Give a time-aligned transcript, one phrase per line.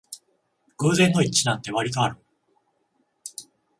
[0.79, 2.17] 偶然の一致なんてわりとある